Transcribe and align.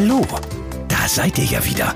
Hallo, 0.00 0.24
da 0.86 1.08
seid 1.08 1.38
ihr 1.38 1.44
ja 1.44 1.64
wieder. 1.64 1.92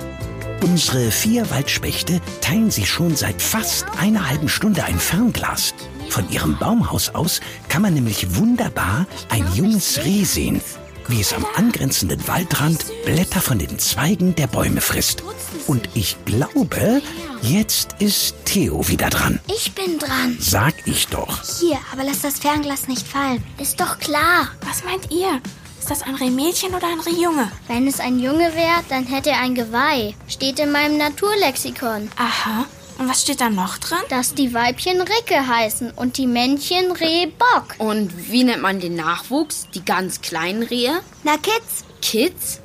Unsere 0.61 1.13
vier 1.13 1.49
Waldspechte 1.51 2.21
teilen 2.41 2.69
sich 2.69 2.91
schon 2.91 3.15
seit 3.15 3.41
fast 3.41 3.87
einer 3.97 4.29
halben 4.29 4.49
Stunde 4.49 4.83
ein 4.83 4.99
Fernglas. 4.99 5.73
Von 6.09 6.29
ihrem 6.29 6.59
Baumhaus 6.59 7.11
aus 7.11 7.41
kann 7.69 7.83
man 7.83 7.95
nämlich 7.95 8.35
wunderbar 8.35 9.07
ein 9.29 9.47
junges 9.55 10.05
Reh 10.05 10.25
sehen, 10.25 10.61
wie 11.07 11.21
es 11.21 11.33
am 11.33 11.47
angrenzenden 11.55 12.27
Waldrand 12.27 12.85
Blätter 13.05 13.41
von 13.41 13.61
den 13.61 13.79
Zweigen 13.79 14.35
der 14.35 14.49
Bäume 14.49 14.81
frisst. 14.81 15.23
Und 15.69 15.89
ich 15.95 16.17
glaube, 16.25 17.03
jetzt 17.41 17.95
ist 18.01 18.35
Theo 18.47 18.89
wieder 18.89 19.11
dran. 19.11 19.39
Ich 19.47 19.75
bin 19.77 20.01
dran. 20.01 20.37
Sag 20.41 20.75
ich 20.87 21.07
doch. 21.07 21.41
Hier, 21.61 21.79
aber 21.93 22.03
lass 22.03 22.23
das 22.23 22.41
Fernglas 22.41 22.89
nicht 22.89 23.07
fallen. 23.07 23.45
Ist 23.61 23.81
doch 23.81 24.01
klar. 24.01 24.49
Was 24.67 24.83
meint 24.83 25.13
ihr? 25.13 25.41
Ist 25.83 25.91
das 25.91 26.03
ein 26.03 26.15
Rehmädchen 26.15 26.77
oder 26.77 26.87
ein 26.87 27.01
Rehjunge? 27.01 27.51
Wenn 27.67 27.89
es 27.89 27.99
ein 27.99 28.21
Junge 28.21 28.55
wäre, 28.55 28.85
dann 28.89 29.05
hätte 29.05 29.31
er 29.31 29.41
ein 29.41 29.57
Geweih. 29.57 30.15
Steht 30.29 30.61
in 30.61 30.71
meinem 30.71 30.97
Naturlexikon. 30.97 32.09
Aha. 32.17 32.67
Und 32.99 33.09
was 33.09 33.23
steht 33.23 33.41
da 33.41 33.51
noch 33.51 33.79
drin? 33.79 33.99
Dass 34.09 34.33
die 34.33 34.55
Weibchen 34.55 35.01
Ricke 35.01 35.45
heißen 35.45 35.91
und 35.91 36.19
die 36.19 36.29
Männchen 36.29 36.93
Rehbock. 36.93 37.75
Und 37.79 38.31
wie 38.31 38.45
nennt 38.45 38.63
man 38.63 38.79
den 38.79 38.95
Nachwuchs? 38.95 39.67
Die 39.75 39.85
ganz 39.85 40.21
kleinen 40.21 40.63
Rehe? 40.63 41.01
Na, 41.25 41.37
Kids. 41.37 41.85
Kids? 42.01 42.61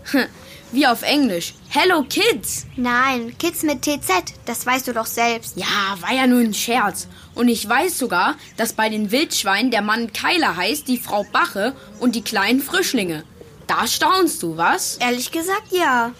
Wie 0.72 0.86
auf 0.86 1.02
Englisch. 1.02 1.56
Hello 1.70 2.04
Kids. 2.04 2.68
Nein, 2.76 3.36
Kids 3.40 3.64
mit 3.64 3.82
TZ. 3.82 4.36
Das 4.46 4.64
weißt 4.64 4.88
du 4.88 4.94
doch 4.94 5.08
selbst. 5.08 5.58
Ja, 5.58 5.98
war 6.02 6.14
ja 6.14 6.28
nur 6.28 6.42
ein 6.42 6.54
Scherz. 6.54 7.08
Und 7.38 7.50
ich 7.50 7.68
weiß 7.68 8.00
sogar, 8.00 8.36
dass 8.58 8.74
bei 8.74 8.90
den 8.90 9.12
Wildschweinen 9.12 9.70
der 9.70 9.84
Mann 9.84 10.12
Keiler 10.12 10.58
heißt, 10.58 10.88
die 10.88 10.98
Frau 10.98 11.24
Bache 11.32 11.74
und 12.00 12.16
die 12.16 12.24
kleinen 12.24 12.62
Frischlinge. 12.62 13.24
Da 13.68 13.86
staunst 13.86 14.42
du, 14.42 14.58
was? 14.58 14.98
Ehrlich 14.98 15.32
gesagt, 15.32 15.72
ja. 15.72 16.14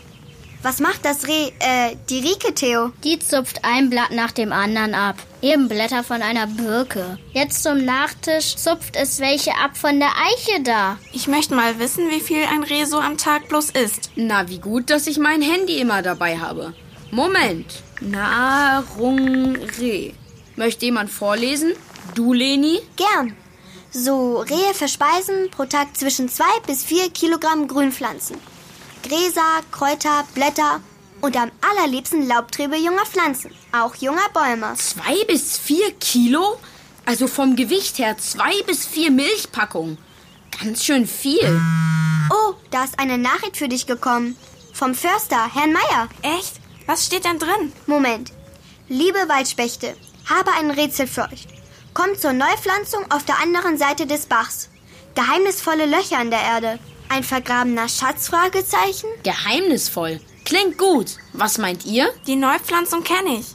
Was 0.62 0.80
macht 0.80 1.06
das 1.06 1.28
Reh, 1.28 1.52
äh, 1.60 1.96
die 2.10 2.20
Rike, 2.20 2.54
Theo? 2.54 2.92
Die 3.04 3.20
zupft 3.20 3.64
ein 3.64 3.90
Blatt 3.90 4.12
nach 4.12 4.32
dem 4.32 4.52
anderen 4.52 4.94
ab. 4.96 5.16
Eben 5.42 5.68
Blätter 5.68 6.04
von 6.04 6.22
einer 6.22 6.48
Birke. 6.48 7.18
Jetzt 7.32 7.64
zum 7.64 7.86
Nachtisch 7.86 8.56
zupft 8.56 8.96
es 8.96 9.20
welche 9.20 9.52
ab 9.56 9.78
von 9.78 10.00
der 10.00 10.10
Eiche 10.10 10.62
da. 10.64 10.98
Ich 11.14 11.28
möchte 11.28 11.56
mal 11.56 11.80
wissen, 11.80 12.10
wie 12.10 12.20
viel 12.20 12.44
ein 12.44 12.64
Reh 12.64 12.86
so 12.86 13.00
am 13.00 13.18
Tag 13.18 13.48
bloß 13.48 13.70
isst. 13.72 14.12
Na, 14.16 14.50
wie 14.50 14.60
gut, 14.60 14.90
dass 14.90 15.08
ich 15.08 15.20
mein 15.20 15.42
Handy 15.42 15.80
immer 15.80 16.02
dabei 16.02 16.40
habe. 16.40 16.74
Moment. 17.12 17.84
Nahrung 18.02 19.56
Reh. 19.80 20.14
Möchte 20.58 20.86
jemand 20.86 21.12
vorlesen? 21.12 21.74
Du, 22.16 22.34
Leni? 22.34 22.80
Gern. 22.96 23.38
So, 23.92 24.40
Rehe 24.40 24.74
verspeisen 24.74 25.50
pro 25.52 25.66
Tag 25.66 25.96
zwischen 25.96 26.30
zwei 26.30 26.60
bis 26.66 26.84
vier 26.84 27.10
Kilogramm 27.12 27.68
Grünpflanzen. 27.68 28.38
Gräser, 29.04 29.62
Kräuter, 29.72 30.26
Blätter 30.34 30.82
und 31.22 31.38
am 31.38 31.52
allerliebsten 31.62 32.28
Laubtriebe 32.28 32.76
junger 32.76 33.06
Pflanzen, 33.06 33.52
auch 33.72 33.96
junger 33.96 34.28
Bäume. 34.34 34.74
Zwei 34.76 35.24
bis 35.26 35.58
vier 35.60 35.92
Kilo? 35.94 36.60
Also 37.06 37.28
vom 37.28 37.56
Gewicht 37.56 38.00
her 38.00 38.18
zwei 38.18 38.62
bis 38.64 38.86
vier 38.86 39.12
Milchpackungen. 39.12 40.00
Ganz 40.60 40.84
schön 40.84 41.06
viel. 41.08 41.62
Oh, 42.32 42.56
da 42.72 42.84
ist 42.84 42.98
eine 43.00 43.20
Nachricht 43.20 43.58
für 43.58 43.70
dich 43.70 43.86
gekommen. 43.86 44.36
Vom 44.74 44.96
Förster, 44.96 45.54
Herrn 45.54 45.72
Meier. 45.72 46.10
Echt? 46.24 46.54
Was 46.88 47.06
steht 47.06 47.26
denn 47.26 47.38
drin? 47.38 47.72
Moment. 47.86 48.32
Liebe 48.90 49.20
Waldspechte, 49.28 49.96
habe 50.30 50.52
ein 50.58 50.72
Rätsel 50.72 51.08
für 51.08 51.24
euch. 51.24 51.48
Kommt 51.94 52.20
zur 52.20 52.34
Neupflanzung 52.34 53.06
auf 53.12 53.26
der 53.26 53.42
anderen 53.42 53.78
Seite 53.78 54.06
des 54.06 54.26
Bachs. 54.26 54.70
Geheimnisvolle 55.16 55.86
Löcher 55.86 56.22
in 56.22 56.30
der 56.30 56.42
Erde. 56.42 56.80
Ein 57.10 57.24
vergrabener 57.24 57.90
Schatz? 57.90 58.28
Fragezeichen? 58.28 59.08
Geheimnisvoll. 59.24 60.20
Klingt 60.46 60.78
gut. 60.78 61.18
Was 61.34 61.58
meint 61.58 61.86
ihr? 61.86 62.10
Die 62.28 62.36
Neupflanzung 62.36 63.04
kenne 63.04 63.40
ich. 63.40 63.48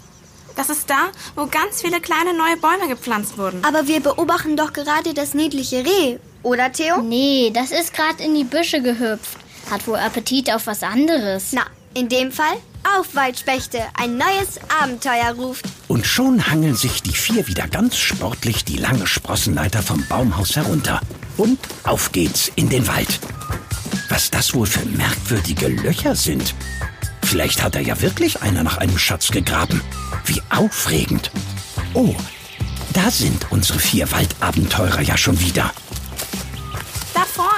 Das 0.57 0.69
ist 0.69 0.91
da, 0.91 1.11
wo 1.35 1.47
ganz 1.47 1.81
viele 1.81 2.01
kleine 2.01 2.35
neue 2.35 2.57
Bäume 2.57 2.89
gepflanzt 2.89 3.39
wurden. 3.39 3.65
Aber 3.65 3.87
wir 3.87 4.01
beobachten 4.01 4.57
doch 4.57 4.73
gerade 4.73 5.15
das 5.15 5.35
niedliche 5.35 5.85
Reh, 5.85 6.19
oder 6.43 6.73
Theo? 6.73 7.01
Nee, 7.01 7.51
das 7.55 7.71
ist 7.71 7.95
gerade 7.95 8.23
in 8.23 8.35
die 8.35 8.45
Büsche 8.45 8.83
gehüpft. 8.83 9.39
Hat 9.71 9.87
wohl 9.87 9.97
Appetit 9.97 10.53
auf 10.53 10.67
was 10.67 10.83
anderes. 10.83 11.53
Na, 11.53 11.63
in 11.95 12.09
dem 12.09 12.33
Fall 12.33 12.57
auf 12.99 13.15
Waldspechte. 13.15 13.81
Ein 13.95 14.17
neues 14.17 14.61
Abenteuer 14.83 15.33
ruft. 15.37 15.65
Und 15.89 16.07
schon 16.07 16.47
hangeln 16.47 16.75
sich 16.75 17.03
die 17.03 17.15
vier 17.15 17.47
wieder 17.47 17.69
ganz 17.69 17.97
sportlich 17.97 18.65
die 18.65 18.77
lange 18.77 19.07
Sprossenleiter 19.07 19.83
vom 19.83 20.05
Baumhaus 20.09 20.57
herunter. 20.57 21.01
Und 21.37 21.59
auf 21.85 22.13
geht's 22.13 22.51
in 22.57 22.69
den 22.69 22.87
Wald. 22.87 23.21
Was 24.09 24.31
das 24.31 24.55
wohl 24.55 24.67
für 24.67 24.85
merkwürdige 24.87 25.69
Löcher 25.69 26.15
sind. 26.15 26.55
Vielleicht 27.23 27.63
hat 27.63 27.75
er 27.75 27.83
ja 27.83 28.01
wirklich 28.03 28.43
einer 28.43 28.63
nach 28.63 28.79
einem 28.79 28.99
Schatz 28.99 29.31
gegraben. 29.31 29.81
Wie 30.27 30.43
aufregend. 30.51 31.31
Oh, 31.95 32.15
da 32.93 33.11
sind 33.11 33.51
unsere 33.51 33.79
vier 33.79 34.11
Waldabenteurer 34.13 35.01
ja 35.01 35.17
schon 35.17 35.41
wieder. 35.41 35.73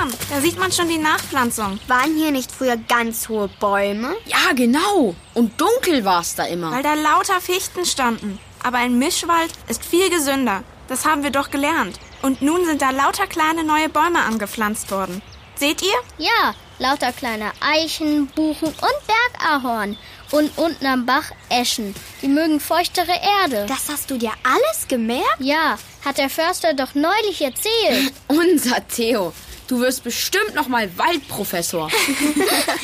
Da 0.05 0.11
vorn, 0.11 0.19
da 0.31 0.41
sieht 0.41 0.59
man 0.59 0.73
schon 0.73 0.89
die 0.89 0.99
Nachpflanzung. 0.99 1.79
Waren 1.89 2.17
hier 2.17 2.31
nicht 2.31 2.51
früher 2.51 2.77
ganz 2.77 3.29
hohe 3.29 3.49
Bäume? 3.61 4.15
Ja, 4.27 4.53
genau. 4.55 5.15
Und 5.35 5.61
dunkel 5.61 6.05
war's 6.05 6.35
da 6.35 6.45
immer. 6.45 6.71
Weil 6.71 6.83
da 6.83 6.95
lauter 6.95 7.41
Fichten 7.41 7.85
standen. 7.85 8.39
Aber 8.63 8.79
ein 8.79 8.99
Mischwald 8.99 9.51
ist 9.69 9.85
viel 9.85 10.11
gesünder. 10.11 10.63
Das 10.89 11.07
haben 11.07 11.23
wir 11.23 11.31
doch 11.31 11.51
gelernt. 11.51 11.99
Und 12.23 12.43
nun 12.43 12.65
sind 12.65 12.83
da 12.83 12.91
lauter 12.91 13.27
kleine 13.27 13.65
neue 13.65 13.89
Bäume 13.89 14.21
angepflanzt 14.21 14.91
worden. 14.91 15.23
Seht 15.57 15.83
ihr? 15.83 15.95
Ja, 16.19 16.55
lauter 16.79 17.13
kleine 17.13 17.53
Eichen, 17.61 18.27
Buchen 18.29 18.69
und 18.69 19.39
Bergahorn. 19.39 19.97
Und 20.31 20.51
unten 20.59 20.87
am 20.87 21.07
Bach 21.07 21.31
Eschen. 21.49 21.95
Die 22.21 22.29
mögen 22.29 22.59
feuchtere 22.59 23.13
Erde. 23.43 23.67
Das 23.69 23.89
hast 23.89 24.11
du 24.11 24.19
dir 24.19 24.33
alles 24.43 24.89
gemerkt? 24.89 25.37
Ja, 25.39 25.79
hat 26.05 26.19
der 26.19 26.31
Förster 26.31 26.75
doch 26.75 26.95
neulich 26.95 27.41
erzählt. 27.41 28.13
Unser 28.29 28.87
Theo. 28.89 29.33
Du 29.67 29.81
wirst 29.81 30.05
bestimmt 30.05 30.55
noch 30.55 30.69
mal 30.69 30.91
Waldprofessor. 30.99 31.91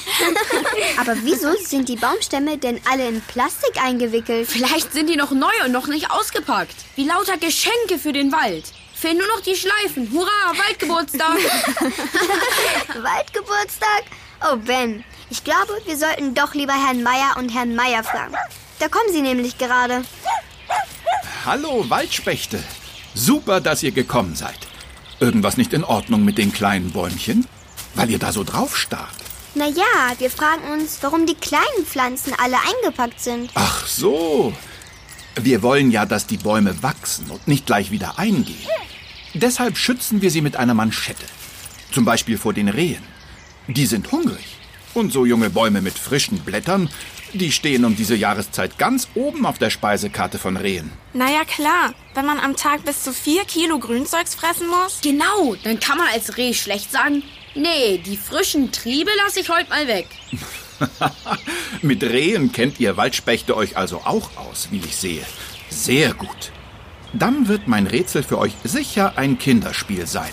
Aber 0.99 1.15
wieso 1.25 1.53
sind 1.63 1.89
die 1.91 1.97
Baumstämme 1.97 2.57
denn 2.57 2.81
alle 2.91 3.07
in 3.07 3.21
Plastik 3.21 3.83
eingewickelt? 3.83 4.49
Vielleicht 4.49 4.93
sind 4.93 5.09
die 5.11 5.17
noch 5.17 5.31
neu 5.31 5.53
und 5.65 5.73
noch 5.73 5.89
nicht 5.89 6.11
ausgepackt. 6.11 6.75
Wie 6.97 7.05
lauter 7.05 7.37
Geschenke 7.37 7.99
für 7.99 8.13
den 8.15 8.33
Wald. 8.33 8.65
Fehlen 8.95 9.19
nur 9.19 9.27
noch 9.29 9.41
die 9.41 9.57
Schleifen. 9.57 10.11
Hurra, 10.13 10.55
Waldgeburtstag. 10.57 11.37
Waldgeburtstag? 13.03 14.05
Oh, 14.51 14.57
Ben. 14.57 15.05
Ich 15.29 15.45
glaube, 15.45 15.81
wir 15.85 15.97
sollten 15.97 16.35
doch 16.35 16.55
lieber 16.55 16.73
Herrn 16.73 17.03
Meier 17.03 17.35
und 17.37 17.51
Herrn 17.55 17.75
Meier 17.75 18.03
fragen. 18.03 18.35
Da 18.79 18.89
kommen 18.89 19.13
sie 19.13 19.23
nämlich 19.23 19.59
gerade. 19.59 20.03
Hallo, 21.45 21.85
Waldspechte. 21.89 22.63
Super, 23.15 23.61
dass 23.61 23.83
ihr 23.83 23.93
gekommen 23.93 24.35
seid. 24.35 24.70
Irgendwas 25.21 25.59
nicht 25.59 25.73
in 25.75 25.85
Ordnung 25.85 26.25
mit 26.25 26.39
den 26.39 26.53
kleinen 26.53 26.91
Bäumchen? 26.91 27.47
Weil 27.95 28.11
ihr 28.11 28.19
da 28.19 28.33
so 28.33 28.43
drauf 28.43 28.77
starrt. 28.77 29.15
Naja, 29.55 29.85
wir 30.19 30.31
fragen 30.31 30.73
uns, 30.73 30.99
warum 31.03 31.27
die 31.27 31.35
kleinen 31.35 31.85
Pflanzen 31.85 32.33
alle 32.39 32.57
eingepackt 32.57 33.21
sind. 33.21 33.51
Ach 33.55 33.87
so. 33.87 34.55
Wir 35.41 35.63
wollen 35.63 35.91
ja, 35.91 36.07
dass 36.07 36.27
die 36.27 36.37
Bäume 36.37 36.83
wachsen 36.83 37.31
und 37.31 37.47
nicht 37.49 37.67
gleich 37.67 37.91
wieder 37.91 38.19
eingehen. 38.19 38.57
Deshalb 39.35 39.77
schützen 39.77 40.23
wir 40.23 40.31
sie 40.31 40.41
mit 40.41 40.57
einer 40.57 40.75
Manschette. 40.75 41.27
Zum 41.93 42.05
Beispiel 42.05 42.39
vor 42.39 42.53
den 42.53 42.69
Rehen. 42.69 43.03
Die 43.69 43.87
sind 43.87 44.11
hungrig. 44.11 44.57
Und 44.95 45.13
so 45.13 45.27
junge 45.27 45.51
Bäume 45.51 45.83
mit 45.83 45.99
frischen 45.99 46.41
Blättern, 46.41 46.89
die 47.33 47.53
stehen 47.53 47.85
um 47.85 47.97
diese 47.97 48.15
Jahreszeit 48.15 48.79
ganz 48.79 49.09
oben 49.15 49.47
auf 49.47 49.59
der 49.59 49.71
Speisekarte 49.71 50.39
von 50.39 50.57
Rehen. 50.57 50.91
Naja, 51.13 51.45
klar. 51.45 51.95
Wenn 52.15 52.27
man 52.27 52.39
am 52.39 52.57
Tag 52.57 52.85
bis 52.85 53.03
zu 53.03 53.13
vier 53.13 53.45
Kilo 53.45 53.79
Grünzeugs 53.79 54.35
fressen 54.35 54.69
muss. 54.69 55.01
Genau, 55.03 55.54
dann 55.63 55.78
kann 55.81 55.99
man 55.99 56.09
als 56.09 56.37
Reh 56.37 56.54
schlecht 56.54 56.91
sagen, 56.91 57.22
nee, 57.54 57.99
die 57.99 58.16
frischen 58.16 58.72
Triebe 58.72 59.10
lasse 59.25 59.41
ich 59.41 59.49
heute 59.49 59.71
mal 59.71 59.87
weg. 59.87 60.07
Mit 61.83 62.03
Rehen 62.03 62.53
kennt 62.53 62.81
ihr 62.81 62.97
Waldspechte 62.97 63.57
euch 63.57 63.77
also 63.77 63.99
auch 63.99 64.37
aus, 64.37 64.69
wie 64.71 64.78
ich 64.78 64.97
sehe. 64.97 65.25
Sehr 65.69 66.15
gut. 66.15 66.53
Dann 67.13 67.49
wird 67.49 67.69
mein 67.69 67.87
Rätsel 67.87 68.22
für 68.22 68.39
euch 68.39 68.53
sicher 68.65 69.15
ein 69.16 69.39
Kinderspiel 69.39 70.07
sein. 70.07 70.31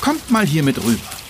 Kommt 0.00 0.30
mal 0.30 0.46
hier 0.46 0.62
mit 0.62 0.82
rüber. 0.82 1.21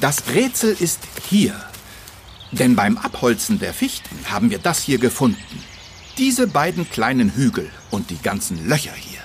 Das 0.00 0.28
Rätsel 0.32 0.76
ist 0.78 1.00
hier. 1.28 1.54
Denn 2.52 2.76
beim 2.76 2.96
Abholzen 2.96 3.58
der 3.58 3.74
Fichten 3.74 4.16
haben 4.30 4.50
wir 4.50 4.58
das 4.58 4.82
hier 4.82 4.98
gefunden. 4.98 5.64
Diese 6.16 6.46
beiden 6.46 6.88
kleinen 6.88 7.34
Hügel 7.34 7.70
und 7.90 8.10
die 8.10 8.18
ganzen 8.22 8.68
Löcher 8.68 8.94
hier. 8.94 9.20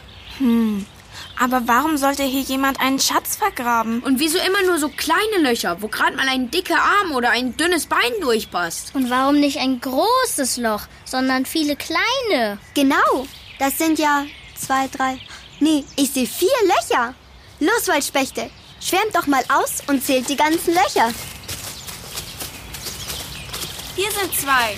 Aber 1.39 1.63
warum 1.65 1.97
sollte 1.97 2.23
hier 2.23 2.41
jemand 2.41 2.79
einen 2.79 2.99
Schatz 2.99 3.35
vergraben? 3.35 4.01
Und 4.01 4.19
wieso 4.19 4.37
immer 4.39 4.63
nur 4.63 4.79
so 4.79 4.89
kleine 4.89 5.37
Löcher, 5.39 5.81
wo 5.81 5.87
gerade 5.87 6.15
mal 6.15 6.27
ein 6.27 6.51
dicker 6.51 6.79
Arm 6.79 7.11
oder 7.13 7.29
ein 7.29 7.55
dünnes 7.57 7.85
Bein 7.85 8.11
durchpasst? 8.21 8.91
Und 8.93 9.09
warum 9.09 9.39
nicht 9.39 9.59
ein 9.59 9.79
großes 9.79 10.57
Loch, 10.57 10.83
sondern 11.05 11.45
viele 11.45 11.75
kleine? 11.75 12.57
Genau, 12.73 13.27
das 13.59 13.77
sind 13.77 13.97
ja 13.97 14.25
zwei, 14.55 14.87
drei. 14.87 15.17
Nee, 15.59 15.83
ich 15.95 16.11
sehe 16.11 16.27
vier 16.27 16.49
Löcher. 16.63 17.13
Los, 17.59 17.87
Waldspechte, 17.87 18.49
Schwärmt 18.81 19.15
doch 19.15 19.27
mal 19.27 19.43
aus 19.49 19.83
und 19.87 20.03
zählt 20.03 20.27
die 20.27 20.35
ganzen 20.35 20.73
Löcher. 20.73 21.13
Hier 23.95 24.11
sind 24.11 24.35
zwei. 24.35 24.77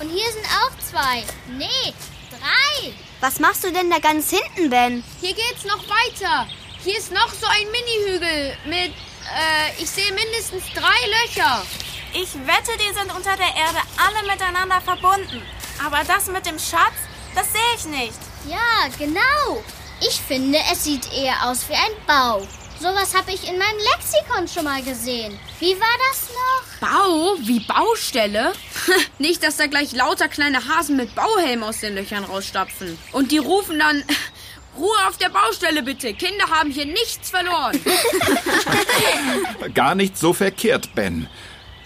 Und 0.00 0.08
hier 0.08 0.32
sind 0.32 0.46
auch 0.46 0.70
zwei. 0.90 1.24
Nee, 1.58 1.92
drei. 2.30 2.94
Was 3.20 3.38
machst 3.38 3.62
du 3.64 3.70
denn 3.70 3.90
da 3.90 3.98
ganz 3.98 4.30
hinten, 4.30 4.70
Ben? 4.70 5.04
Hier 5.20 5.34
geht's 5.34 5.64
noch 5.64 5.84
weiter. 5.88 6.46
Hier 6.82 6.96
ist 6.96 7.12
noch 7.12 7.28
so 7.28 7.46
ein 7.46 7.70
Mini-Hügel 7.70 8.56
mit, 8.64 8.92
äh, 8.92 9.82
ich 9.82 9.90
sehe 9.90 10.10
mindestens 10.14 10.64
drei 10.74 11.06
Löcher. 11.26 11.62
Ich 12.14 12.34
wette, 12.34 12.72
die 12.78 12.94
sind 12.94 13.14
unter 13.14 13.36
der 13.36 13.54
Erde 13.54 13.80
alle 13.98 14.26
miteinander 14.26 14.80
verbunden. 14.80 15.42
Aber 15.84 16.02
das 16.04 16.26
mit 16.28 16.46
dem 16.46 16.58
Schatz, 16.58 16.96
das 17.34 17.52
sehe 17.52 17.60
ich 17.76 17.84
nicht. 17.84 18.18
Ja, 18.48 18.88
genau. 18.98 19.62
Ich 20.00 20.18
finde, 20.26 20.58
es 20.72 20.84
sieht 20.84 21.12
eher 21.12 21.46
aus 21.46 21.68
wie 21.68 21.74
ein 21.74 22.06
Bau. 22.06 22.46
Sowas 22.80 23.14
habe 23.14 23.30
ich 23.32 23.46
in 23.46 23.58
meinem 23.58 23.78
Lexikon 23.92 24.48
schon 24.48 24.64
mal 24.64 24.82
gesehen. 24.82 25.38
Wie 25.58 25.74
war 25.78 25.98
das 26.08 26.30
noch? 26.30 26.88
Bau? 26.88 27.36
Wie 27.46 27.60
Baustelle? 27.60 28.52
Nicht, 29.18 29.42
dass 29.42 29.58
da 29.58 29.66
gleich 29.66 29.92
lauter 29.92 30.28
kleine 30.28 30.66
Hasen 30.66 30.96
mit 30.96 31.14
Bauhelm 31.14 31.62
aus 31.62 31.80
den 31.80 31.94
Löchern 31.94 32.24
rausstapfen. 32.24 32.96
Und 33.12 33.32
die 33.32 33.38
rufen 33.38 33.78
dann, 33.78 34.02
Ruhe 34.78 34.96
auf 35.06 35.18
der 35.18 35.28
Baustelle 35.28 35.82
bitte. 35.82 36.14
Kinder 36.14 36.46
haben 36.48 36.70
hier 36.70 36.86
nichts 36.86 37.28
verloren. 37.28 37.78
Gar 39.74 39.94
nicht 39.94 40.16
so 40.16 40.32
verkehrt, 40.32 40.94
Ben. 40.94 41.28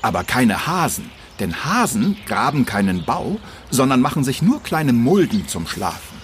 Aber 0.00 0.22
keine 0.22 0.68
Hasen. 0.68 1.10
Denn 1.40 1.64
Hasen 1.64 2.16
graben 2.24 2.66
keinen 2.66 3.04
Bau, 3.04 3.40
sondern 3.68 4.00
machen 4.00 4.22
sich 4.22 4.42
nur 4.42 4.62
kleine 4.62 4.92
Mulden 4.92 5.48
zum 5.48 5.66
Schlafen. 5.66 6.22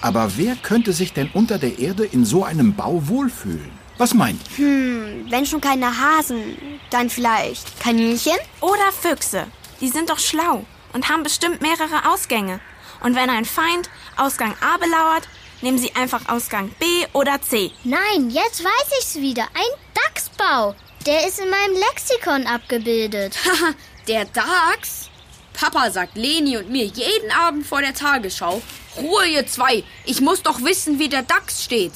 Aber 0.00 0.36
wer 0.36 0.56
könnte 0.56 0.92
sich 0.92 1.12
denn 1.12 1.30
unter 1.32 1.58
der 1.58 1.78
Erde 1.78 2.04
in 2.04 2.24
so 2.24 2.42
einem 2.44 2.74
Bau 2.74 3.06
wohlfühlen? 3.06 3.83
Was 3.98 4.12
meint 4.14 4.40
ihr? 4.58 4.66
Hm, 4.66 5.26
wenn 5.30 5.46
schon 5.46 5.60
keine 5.60 5.98
Hasen, 5.98 6.80
dann 6.90 7.10
vielleicht 7.10 7.80
Kaninchen? 7.80 8.38
Oder 8.60 8.92
Füchse. 8.92 9.46
Die 9.80 9.88
sind 9.88 10.10
doch 10.10 10.18
schlau 10.18 10.64
und 10.92 11.08
haben 11.08 11.22
bestimmt 11.22 11.62
mehrere 11.62 12.10
Ausgänge. 12.12 12.60
Und 13.02 13.14
wenn 13.14 13.30
ein 13.30 13.44
Feind 13.44 13.90
Ausgang 14.16 14.54
A 14.60 14.76
belauert, 14.78 15.28
nehmen 15.60 15.78
sie 15.78 15.94
einfach 15.94 16.28
Ausgang 16.28 16.70
B 16.78 16.84
oder 17.12 17.40
C. 17.42 17.70
Nein, 17.84 18.30
jetzt 18.30 18.64
weiß 18.64 18.98
ich's 19.00 19.14
wieder. 19.16 19.44
Ein 19.54 19.78
Dachsbau. 19.94 20.74
Der 21.06 21.26
ist 21.28 21.38
in 21.38 21.50
meinem 21.50 21.74
Lexikon 21.74 22.46
abgebildet. 22.46 23.36
der 24.08 24.24
Dachs? 24.26 25.10
Papa 25.52 25.90
sagt 25.90 26.16
Leni 26.16 26.56
und 26.56 26.70
mir 26.70 26.84
jeden 26.84 27.30
Abend 27.30 27.66
vor 27.66 27.80
der 27.80 27.94
Tagesschau, 27.94 28.60
Ruhe 28.96 29.26
ihr 29.26 29.46
zwei, 29.46 29.84
ich 30.04 30.20
muss 30.20 30.42
doch 30.42 30.62
wissen, 30.62 30.98
wie 30.98 31.08
der 31.08 31.22
Dachs 31.22 31.64
steht. 31.64 31.92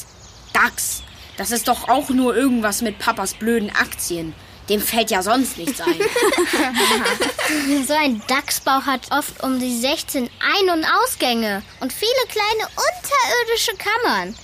Dachs, 0.52 1.02
das 1.38 1.52
ist 1.52 1.68
doch 1.68 1.88
auch 1.88 2.10
nur 2.10 2.36
irgendwas 2.36 2.82
mit 2.82 2.98
Papas 2.98 3.32
blöden 3.34 3.70
Aktien. 3.70 4.34
Dem 4.68 4.82
fällt 4.82 5.10
ja 5.10 5.22
sonst 5.22 5.56
nichts 5.56 5.80
ein. 5.80 5.94
so 7.86 7.94
ein 7.94 8.20
Dachsbau 8.26 8.82
hat 8.84 9.10
oft 9.10 9.42
um 9.42 9.58
die 9.58 9.78
16 9.78 10.24
Ein- 10.24 10.70
und 10.70 10.84
Ausgänge 10.84 11.62
und 11.80 11.90
viele 11.92 12.10
kleine 12.28 12.68
unterirdische 12.68 13.72
Kammern. 13.78 14.34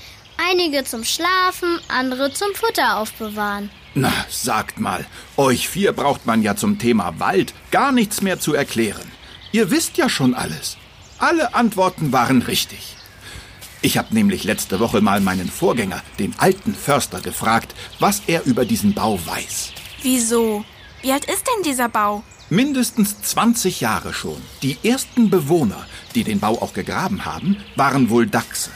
Einige 0.50 0.85
zum 0.85 1.05
Schlafen, 1.05 1.79
andere 1.88 2.32
zum 2.32 2.55
Futter 2.55 2.96
aufbewahren. 2.96 3.70
Na, 3.94 4.12
sagt 4.31 4.81
mal, 4.81 5.05
euch 5.37 5.69
vier 5.69 5.93
braucht 5.93 6.26
man 6.26 6.43
ja 6.43 6.56
zum 6.56 6.79
Thema 6.79 7.14
Wald 7.19 7.52
gar 7.70 7.93
nichts 7.93 8.23
mehr 8.23 8.41
zu 8.41 8.55
erklären. 8.55 9.12
Ihr 9.52 9.70
wisst 9.70 9.99
ja 9.99 10.08
schon 10.08 10.35
alles. 10.35 10.79
Alle 11.19 11.55
Antworten 11.55 12.12
waren 12.12 12.43
richtig. 12.43 12.94
Ich 13.85 13.99
habe 13.99 14.15
nämlich 14.15 14.45
letzte 14.45 14.81
Woche 14.81 15.03
mal 15.03 15.21
meinen 15.21 15.47
Vorgänger, 15.47 16.01
den 16.19 16.35
alten 16.39 16.75
Förster, 16.75 17.21
gefragt, 17.21 17.75
was 18.01 18.23
er 18.27 18.47
über 18.47 18.65
diesen 18.65 18.95
Bau 18.95 19.21
weiß. 19.27 19.73
Wieso? 20.01 20.65
Wie 21.03 21.13
alt 21.13 21.27
ist 21.27 21.45
denn 21.47 21.63
dieser 21.65 21.91
Bau? 21.91 22.25
Mindestens 22.49 23.21
20 23.21 23.83
Jahre 23.83 24.15
schon. 24.15 24.41
Die 24.63 24.79
ersten 24.83 25.29
Bewohner, 25.29 25.85
die 26.15 26.25
den 26.25 26.41
Bau 26.41 26.63
auch 26.63 26.73
gegraben 26.73 27.27
haben, 27.27 27.59
waren 27.77 28.09
wohl 28.09 28.27
Dachse. 28.27 28.71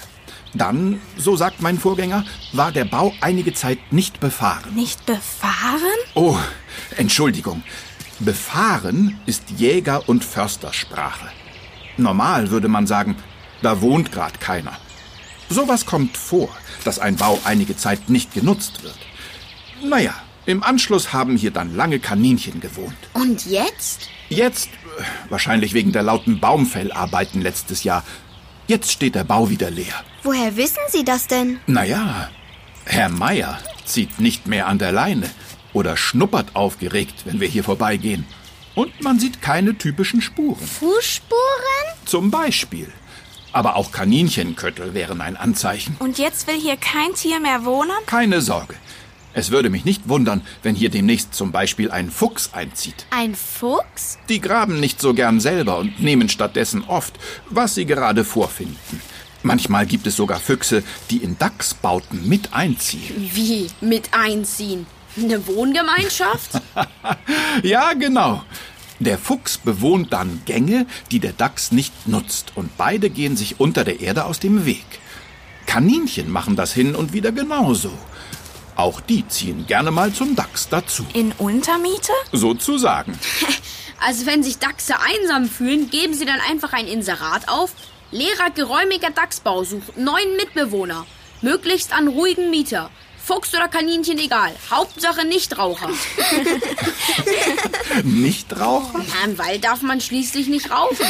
Dann, 0.53 1.01
so 1.17 1.37
sagt 1.37 1.63
mein 1.63 1.79
Vorgänger, 1.79 2.27
war 2.53 2.71
der 2.71 2.85
Bau 2.85 3.15
einige 3.23 3.55
Zeit 3.55 3.79
nicht 3.91 4.21
befahren. 4.21 4.75
Nicht 4.75 5.07
befahren? 5.07 5.99
Oh, 6.17 6.37
Entschuldigung. 6.99 7.63
Befahren 8.19 9.19
ist 9.25 9.45
Jäger- 9.57 10.07
und 10.07 10.23
Förstersprache. 10.23 11.29
Normal 11.97 12.51
würde 12.51 12.69
man 12.69 12.87
sagen, 12.87 13.17
da 13.63 13.81
wohnt 13.81 14.13
gerade 14.13 14.39
keiner. 14.39 14.77
Sowas 15.49 15.87
kommt 15.87 16.17
vor, 16.17 16.49
dass 16.85 16.99
ein 16.99 17.17
Bau 17.17 17.39
einige 17.45 17.77
Zeit 17.77 18.09
nicht 18.09 18.35
genutzt 18.35 18.83
wird. 18.83 18.99
Naja, 19.83 20.15
im 20.47 20.63
Anschluss 20.63 21.13
haben 21.13 21.37
hier 21.37 21.51
dann 21.51 21.75
lange 21.77 21.99
Kaninchen 21.99 22.61
gewohnt. 22.61 22.97
Und 23.15 23.47
jetzt? 23.47 24.09
Jetzt, 24.29 24.69
äh, 24.69 25.03
wahrscheinlich 25.31 25.75
wegen 25.75 25.93
der 25.93 26.03
lauten 26.03 26.41
Baumfellarbeiten 26.41 27.41
letztes 27.41 27.85
Jahr. 27.85 28.05
Jetzt 28.67 28.93
steht 28.93 29.15
der 29.15 29.25
Bau 29.25 29.49
wieder 29.51 29.71
leer. 29.71 29.95
Woher 30.23 30.57
wissen 30.57 30.83
Sie 30.91 31.05
das 31.05 31.27
denn? 31.27 31.61
Naja, 31.67 32.29
Herr 32.85 33.09
Meier 33.09 33.59
zieht 33.85 34.21
nicht 34.21 34.47
mehr 34.47 34.67
an 34.67 34.79
der 34.79 34.93
Leine 34.93 35.29
oder 35.73 35.97
schnuppert 35.97 36.55
aufgeregt, 36.57 37.25
wenn 37.25 37.41
wir 37.41 37.49
hier 37.49 37.65
vorbeigehen. 37.65 38.27
Und 38.75 39.03
man 39.03 39.19
sieht 39.19 39.43
keine 39.43 39.77
typischen 39.77 40.21
Spuren. 40.21 40.67
Fußspuren? 40.67 41.39
Zum 42.05 42.31
Beispiel. 42.31 42.93
Aber 43.53 43.77
auch 43.77 43.93
Kaninchenköttel 43.93 44.95
wären 44.95 45.21
ein 45.21 45.37
Anzeichen. 45.37 45.97
Und 45.99 46.19
jetzt 46.19 46.47
will 46.47 46.61
hier 46.61 46.77
kein 46.77 47.15
Tier 47.15 47.41
mehr 47.41 47.65
wohnen? 47.65 47.93
Keine 48.07 48.41
Sorge. 48.41 48.75
Es 49.35 49.51
würde 49.51 49.71
mich 49.71 49.85
nicht 49.85 50.09
wundern, 50.09 50.43
wenn 50.63 50.75
hier 50.75 50.91
demnächst 50.91 51.35
zum 51.35 51.53
Beispiel 51.53 51.91
ein 51.91 52.11
Fuchs 52.11 52.51
einzieht. 52.55 53.07
Ein 53.11 53.35
Fuchs? 53.35 54.19
Die 54.29 54.41
graben 54.41 54.81
nicht 54.81 55.01
so 55.01 55.15
gern 55.15 55.39
selber 55.39 55.79
und 55.79 56.01
nehmen 56.01 56.29
stattdessen 56.29 56.83
oft, 56.89 57.15
was 57.49 57.75
sie 57.75 57.87
gerade 57.87 58.25
vorfinden. 58.25 59.01
Manchmal 59.43 59.87
gibt 59.87 60.07
es 60.07 60.17
sogar 60.17 60.41
Füchse, 60.41 60.83
die 61.11 61.19
in 61.19 61.39
Dachsbauten 61.39 62.29
mit 62.29 62.53
einziehen. 62.53 63.31
Wie 63.33 63.69
mit 63.81 64.11
einziehen? 64.13 64.87
Eine 65.17 65.47
Wohngemeinschaft? 65.47 66.61
ja, 67.63 67.93
genau. 67.93 68.43
Der 69.01 69.19
Fuchs 69.19 69.59
bewohnt 69.59 70.13
dann 70.13 70.43
Gänge, 70.45 70.87
die 71.11 71.21
der 71.21 71.33
Dachs 71.33 71.73
nicht 71.73 72.09
nutzt, 72.09 72.53
und 72.57 72.77
beide 72.77 73.11
gehen 73.11 73.37
sich 73.37 73.61
unter 73.61 73.85
der 73.85 74.01
Erde 74.01 74.25
aus 74.25 74.41
dem 74.41 74.67
Weg. 74.67 74.87
Kaninchen 75.67 76.31
machen 76.31 76.57
das 76.57 76.73
hin 76.73 76.95
und 76.95 77.13
wieder 77.13 77.31
genauso. 77.31 77.93
Auch 78.75 79.01
die 79.01 79.27
ziehen 79.29 79.67
gerne 79.67 79.91
mal 79.91 80.13
zum 80.13 80.35
Dachs 80.35 80.69
dazu. 80.69 81.05
In 81.13 81.33
Untermiete? 81.39 82.13
Sozusagen. 82.33 83.19
Also 84.01 84.27
wenn 84.27 84.45
sich 84.45 84.59
Dachse 84.59 84.95
einsam 85.01 85.49
fühlen, 85.49 85.91
geben 85.91 86.15
sie 86.15 86.25
dann 86.25 86.39
einfach 86.49 86.73
ein 86.73 86.87
Inserat 86.87 87.49
auf. 87.49 87.73
Leerer, 88.13 88.51
geräumiger 88.55 89.11
Dachsbau 89.11 89.65
sucht 89.65 89.99
neun 89.99 90.37
Mitbewohner. 90.37 91.05
Möglichst 91.43 91.93
an 91.93 92.07
ruhigen 92.07 92.49
Mieter. 92.49 92.91
Fuchs 93.29 93.53
oder 93.53 93.69
Kaninchen 93.69 94.19
egal. 94.19 94.53
Hauptsache 94.71 95.27
Nichtraucher. 95.27 95.91
Nichtraucher? 98.03 99.01
Ja, 99.01 99.27
Im 99.27 99.37
Wald 99.37 99.65
darf 99.65 99.83
man 99.83 100.01
schließlich 100.01 100.49
nicht 100.49 100.71
rauchen. 100.71 101.05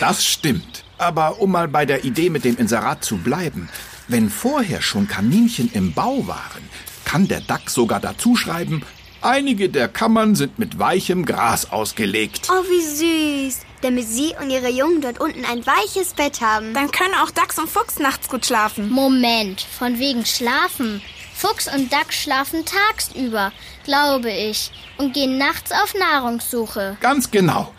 Das 0.00 0.24
stimmt. 0.24 0.84
Aber 0.96 1.38
um 1.38 1.52
mal 1.52 1.68
bei 1.68 1.84
der 1.84 2.04
Idee 2.04 2.30
mit 2.30 2.46
dem 2.46 2.56
Inserat 2.56 3.04
zu 3.04 3.18
bleiben, 3.18 3.68
wenn 4.08 4.30
vorher 4.30 4.80
schon 4.80 5.06
Kaninchen 5.06 5.70
im 5.74 5.92
Bau 5.92 6.26
waren, 6.26 6.62
kann 7.04 7.28
der 7.28 7.42
Dachs 7.42 7.74
sogar 7.74 8.00
dazu 8.00 8.34
schreiben, 8.34 8.82
einige 9.20 9.68
der 9.68 9.88
Kammern 9.88 10.34
sind 10.34 10.58
mit 10.58 10.78
weichem 10.78 11.26
Gras 11.26 11.70
ausgelegt. 11.70 12.48
Oh, 12.50 12.64
wie 12.70 13.50
süß. 13.50 13.66
Damit 13.86 14.08
Sie 14.08 14.34
und 14.42 14.50
Ihre 14.50 14.68
Jungen 14.68 15.00
dort 15.00 15.20
unten 15.20 15.44
ein 15.44 15.64
weiches 15.64 16.12
Bett 16.14 16.40
haben. 16.40 16.74
Dann 16.74 16.90
können 16.90 17.14
auch 17.22 17.30
Dachs 17.30 17.56
und 17.56 17.70
Fuchs 17.70 18.00
nachts 18.00 18.28
gut 18.28 18.44
schlafen. 18.44 18.90
Moment, 18.90 19.60
von 19.60 20.00
wegen 20.00 20.26
schlafen. 20.26 21.00
Fuchs 21.36 21.72
und 21.72 21.92
Dachs 21.92 22.16
schlafen 22.16 22.64
tagsüber, 22.64 23.52
glaube 23.84 24.32
ich, 24.32 24.72
und 24.98 25.14
gehen 25.14 25.38
nachts 25.38 25.70
auf 25.70 25.94
Nahrungssuche. 25.94 26.96
Ganz 27.00 27.30
genau. 27.30 27.72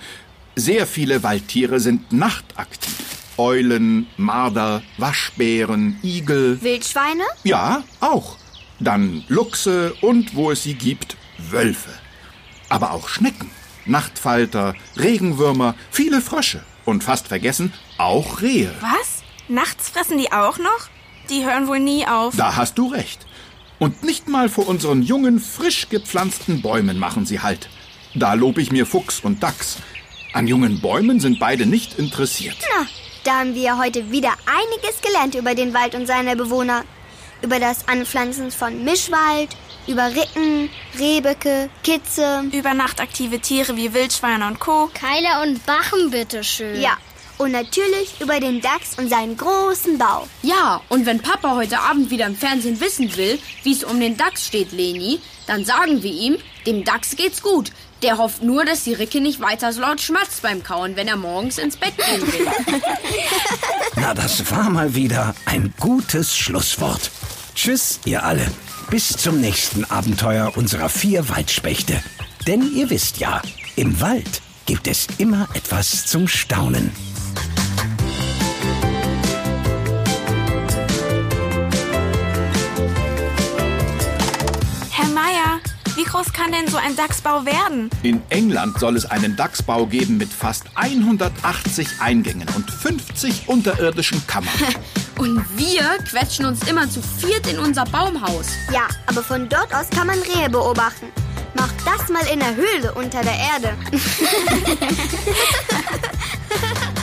Sehr 0.55 0.87
viele 0.87 1.23
Waldtiere 1.23 1.81
sind 1.81 2.13
nachtaktiv. 2.13 2.95
Eulen, 3.35 4.07
Marder, 4.15 4.83
Waschbären, 4.97 5.99
Igel. 6.03 6.61
Wildschweine? 6.61 7.23
Ja, 7.43 7.83
auch. 7.99 8.37
Dann 8.79 9.25
Luchse 9.27 9.93
und, 9.99 10.37
wo 10.37 10.51
es 10.51 10.63
sie 10.63 10.75
gibt, 10.75 11.17
Wölfe. 11.37 11.91
Aber 12.69 12.91
auch 12.91 13.09
Schnecken, 13.09 13.51
Nachtfalter, 13.89 14.75
Regenwürmer, 14.97 15.75
viele 15.91 16.21
Frösche. 16.21 16.63
Und 16.85 17.03
fast 17.03 17.27
vergessen, 17.27 17.73
auch 17.97 18.41
Rehe. 18.41 18.73
Was? 18.79 19.23
Nachts 19.49 19.89
fressen 19.89 20.17
die 20.17 20.31
auch 20.31 20.57
noch? 20.57 20.87
Die 21.29 21.45
hören 21.45 21.67
wohl 21.67 21.79
nie 21.79 22.07
auf. 22.07 22.35
Da 22.37 22.55
hast 22.55 22.77
du 22.77 22.87
recht. 22.87 23.25
Und 23.79 24.03
nicht 24.03 24.27
mal 24.27 24.49
vor 24.49 24.67
unseren 24.67 25.01
jungen, 25.01 25.39
frisch 25.39 25.89
gepflanzten 25.89 26.61
Bäumen 26.61 26.97
machen 26.97 27.25
sie 27.25 27.41
Halt. 27.41 27.69
Da 28.15 28.33
lob 28.33 28.57
ich 28.57 28.71
mir 28.71 28.85
Fuchs 28.85 29.19
und 29.19 29.43
Dachs. 29.43 29.77
An 30.33 30.47
jungen 30.47 30.81
Bäumen 30.81 31.19
sind 31.19 31.39
beide 31.39 31.65
nicht 31.65 31.99
interessiert. 31.99 32.57
Na, 32.77 32.87
da 33.23 33.39
haben 33.39 33.53
wir 33.55 33.77
heute 33.77 34.11
wieder 34.11 34.33
einiges 34.45 35.01
gelernt 35.01 35.35
über 35.35 35.53
den 35.55 35.73
Wald 35.73 35.93
und 35.93 36.07
seine 36.07 36.35
Bewohner. 36.35 36.83
Über 37.41 37.59
das 37.59 37.87
Anpflanzen 37.87 38.51
von 38.51 38.83
Mischwald, 38.83 39.49
über 39.87 40.07
Ricken, 40.07 40.69
Rehböcke, 40.99 41.69
Kitze. 41.83 42.43
Über 42.51 42.73
nachtaktive 42.73 43.39
Tiere 43.39 43.75
wie 43.75 43.93
Wildschweine 43.93 44.47
und 44.47 44.59
Co. 44.59 44.89
Keiler 44.93 45.43
und 45.43 45.65
Bachen, 45.65 46.11
bitteschön. 46.11 46.81
Ja, 46.81 46.97
und 47.37 47.51
natürlich 47.51 48.19
über 48.19 48.39
den 48.39 48.61
Dachs 48.61 48.97
und 48.97 49.09
seinen 49.09 49.37
großen 49.37 49.97
Bau. 49.97 50.27
Ja, 50.41 50.81
und 50.89 51.05
wenn 51.05 51.21
Papa 51.21 51.55
heute 51.55 51.79
Abend 51.79 52.09
wieder 52.09 52.25
im 52.25 52.35
Fernsehen 52.35 52.79
wissen 52.79 53.15
will, 53.15 53.39
wie 53.63 53.73
es 53.73 53.83
um 53.83 53.99
den 53.99 54.17
Dachs 54.17 54.47
steht, 54.47 54.71
Leni, 54.71 55.19
dann 55.45 55.63
sagen 55.63 56.03
wir 56.03 56.11
ihm, 56.11 56.37
dem 56.65 56.83
Dachs 56.83 57.15
geht's 57.15 57.41
gut. 57.41 57.71
Der 58.03 58.17
hofft 58.17 58.43
nur, 58.43 58.63
dass 58.63 58.83
die 58.83 58.93
Ricke 58.93 59.21
nicht 59.21 59.39
weiter 59.39 59.73
so 59.73 59.81
laut 59.81 60.01
schmatzt 60.01 60.43
beim 60.43 60.63
Kauen, 60.63 60.95
wenn 60.95 61.07
er 61.07 61.15
morgens 61.15 61.57
ins 61.57 61.77
Bett 61.77 61.93
gehen 61.97 62.21
will. 62.31 62.47
Na, 63.95 64.13
das 64.13 64.51
war 64.51 64.69
mal 64.69 64.93
wieder 64.93 65.33
ein 65.45 65.73
gutes 65.79 66.35
Schlusswort. 66.37 67.09
Tschüss, 67.57 67.99
ihr 68.05 68.23
alle. 68.23 68.45
Bis 68.91 69.07
zum 69.17 69.41
nächsten 69.41 69.83
Abenteuer 69.85 70.55
unserer 70.55 70.89
vier 70.89 71.27
Waldspechte. 71.27 71.99
Denn 72.45 72.71
ihr 72.75 72.91
wisst 72.91 73.17
ja, 73.17 73.41
im 73.75 73.99
Wald 73.99 74.43
gibt 74.67 74.87
es 74.87 75.07
immer 75.17 75.47
etwas 75.55 76.05
zum 76.05 76.27
Staunen. 76.27 76.91
Groß 86.17 86.33
kann 86.33 86.51
denn 86.51 86.67
so 86.67 86.77
ein 86.77 86.95
Dachsbau 86.95 87.45
werden? 87.45 87.91
In 88.01 88.23
England 88.29 88.79
soll 88.79 88.95
es 88.95 89.05
einen 89.05 89.35
Dachsbau 89.35 89.85
geben 89.85 90.17
mit 90.17 90.29
fast 90.29 90.63
180 90.73 91.87
Eingängen 91.99 92.47
und 92.55 92.71
50 92.71 93.47
unterirdischen 93.47 94.25
Kammern. 94.25 94.49
und 95.19 95.45
wir 95.57 95.83
quetschen 96.09 96.45
uns 96.45 96.67
immer 96.67 96.89
zu 96.89 97.01
viert 97.01 97.45
in 97.47 97.59
unser 97.59 97.85
Baumhaus. 97.85 98.47
Ja, 98.73 98.87
aber 99.05 99.21
von 99.21 99.47
dort 99.47 99.73
aus 99.75 99.89
kann 99.91 100.07
man 100.07 100.17
Rehe 100.19 100.49
beobachten. 100.49 101.07
Mach 101.53 101.69
das 101.85 102.09
mal 102.09 102.25
in 102.33 102.39
der 102.39 102.55
Höhle 102.55 102.93
unter 102.95 103.21
der 103.21 103.37
Erde. 103.37 103.77